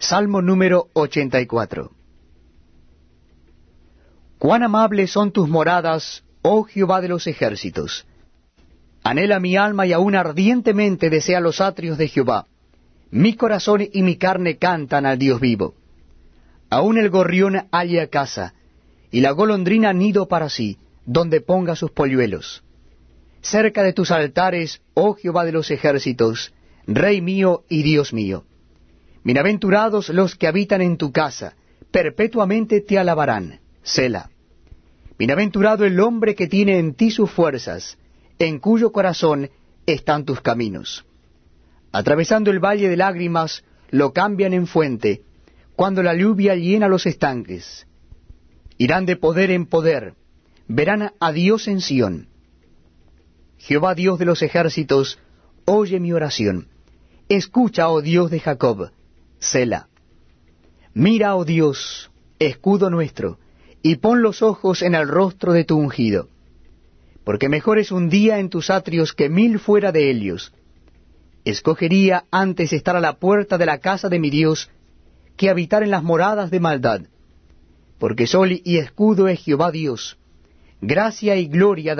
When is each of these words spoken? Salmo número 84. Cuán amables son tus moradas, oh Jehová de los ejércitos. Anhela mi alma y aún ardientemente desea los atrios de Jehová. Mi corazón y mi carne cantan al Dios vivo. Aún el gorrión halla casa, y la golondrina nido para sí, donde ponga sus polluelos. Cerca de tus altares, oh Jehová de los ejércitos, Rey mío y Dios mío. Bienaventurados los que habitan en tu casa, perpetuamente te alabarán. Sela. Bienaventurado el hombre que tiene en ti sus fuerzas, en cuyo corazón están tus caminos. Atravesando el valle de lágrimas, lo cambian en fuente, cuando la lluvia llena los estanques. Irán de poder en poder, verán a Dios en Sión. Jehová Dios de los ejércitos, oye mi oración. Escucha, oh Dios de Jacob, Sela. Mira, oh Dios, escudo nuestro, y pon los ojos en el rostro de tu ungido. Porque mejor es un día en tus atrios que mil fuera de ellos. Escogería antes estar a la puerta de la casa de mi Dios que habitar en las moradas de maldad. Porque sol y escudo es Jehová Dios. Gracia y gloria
Salmo 0.00 0.40
número 0.40 0.88
84. 0.94 1.92
Cuán 4.38 4.62
amables 4.62 5.10
son 5.10 5.30
tus 5.30 5.46
moradas, 5.46 6.24
oh 6.40 6.64
Jehová 6.64 7.02
de 7.02 7.08
los 7.08 7.26
ejércitos. 7.26 8.06
Anhela 9.04 9.40
mi 9.40 9.58
alma 9.58 9.86
y 9.86 9.92
aún 9.92 10.14
ardientemente 10.14 11.10
desea 11.10 11.40
los 11.40 11.60
atrios 11.60 11.98
de 11.98 12.08
Jehová. 12.08 12.46
Mi 13.10 13.34
corazón 13.36 13.86
y 13.92 14.02
mi 14.02 14.16
carne 14.16 14.56
cantan 14.56 15.04
al 15.04 15.18
Dios 15.18 15.38
vivo. 15.38 15.74
Aún 16.70 16.96
el 16.96 17.10
gorrión 17.10 17.68
halla 17.70 18.06
casa, 18.06 18.54
y 19.10 19.20
la 19.20 19.32
golondrina 19.32 19.92
nido 19.92 20.28
para 20.28 20.48
sí, 20.48 20.78
donde 21.04 21.42
ponga 21.42 21.76
sus 21.76 21.90
polluelos. 21.90 22.64
Cerca 23.42 23.82
de 23.82 23.92
tus 23.92 24.10
altares, 24.10 24.80
oh 24.94 25.12
Jehová 25.12 25.44
de 25.44 25.52
los 25.52 25.70
ejércitos, 25.70 26.54
Rey 26.86 27.20
mío 27.20 27.64
y 27.68 27.82
Dios 27.82 28.14
mío. 28.14 28.46
Bienaventurados 29.22 30.08
los 30.08 30.34
que 30.34 30.46
habitan 30.46 30.80
en 30.80 30.96
tu 30.96 31.12
casa, 31.12 31.54
perpetuamente 31.90 32.80
te 32.80 32.98
alabarán. 32.98 33.60
Sela. 33.82 34.30
Bienaventurado 35.18 35.84
el 35.84 36.00
hombre 36.00 36.34
que 36.34 36.46
tiene 36.46 36.78
en 36.78 36.94
ti 36.94 37.10
sus 37.10 37.30
fuerzas, 37.30 37.98
en 38.38 38.58
cuyo 38.58 38.92
corazón 38.92 39.50
están 39.84 40.24
tus 40.24 40.40
caminos. 40.40 41.04
Atravesando 41.92 42.50
el 42.50 42.60
valle 42.60 42.88
de 42.88 42.96
lágrimas, 42.96 43.62
lo 43.90 44.14
cambian 44.14 44.54
en 44.54 44.66
fuente, 44.66 45.22
cuando 45.76 46.02
la 46.02 46.14
lluvia 46.14 46.54
llena 46.54 46.88
los 46.88 47.04
estanques. 47.04 47.86
Irán 48.78 49.04
de 49.04 49.16
poder 49.16 49.50
en 49.50 49.66
poder, 49.66 50.14
verán 50.66 51.12
a 51.20 51.32
Dios 51.32 51.68
en 51.68 51.82
Sión. 51.82 52.28
Jehová 53.58 53.94
Dios 53.94 54.18
de 54.18 54.24
los 54.24 54.40
ejércitos, 54.40 55.18
oye 55.66 56.00
mi 56.00 56.12
oración. 56.12 56.68
Escucha, 57.28 57.90
oh 57.90 58.00
Dios 58.00 58.30
de 58.30 58.40
Jacob, 58.40 58.90
Sela. 59.40 59.88
Mira, 60.92 61.34
oh 61.34 61.44
Dios, 61.44 62.10
escudo 62.38 62.90
nuestro, 62.90 63.38
y 63.82 63.96
pon 63.96 64.22
los 64.22 64.42
ojos 64.42 64.82
en 64.82 64.94
el 64.94 65.08
rostro 65.08 65.52
de 65.52 65.64
tu 65.64 65.78
ungido. 65.78 66.28
Porque 67.24 67.48
mejor 67.48 67.78
es 67.78 67.90
un 67.90 68.10
día 68.10 68.38
en 68.38 68.50
tus 68.50 68.70
atrios 68.70 69.14
que 69.14 69.28
mil 69.28 69.58
fuera 69.58 69.92
de 69.92 70.10
ellos. 70.10 70.52
Escogería 71.44 72.24
antes 72.30 72.72
estar 72.72 72.96
a 72.96 73.00
la 73.00 73.14
puerta 73.14 73.56
de 73.56 73.66
la 73.66 73.78
casa 73.78 74.08
de 74.10 74.18
mi 74.18 74.28
Dios 74.28 74.70
que 75.38 75.48
habitar 75.48 75.82
en 75.82 75.90
las 75.90 76.02
moradas 76.02 76.50
de 76.50 76.60
maldad. 76.60 77.00
Porque 77.98 78.26
sol 78.26 78.60
y 78.62 78.76
escudo 78.76 79.26
es 79.26 79.40
Jehová 79.40 79.70
Dios. 79.70 80.18
Gracia 80.82 81.36
y 81.36 81.46
gloria 81.46 81.88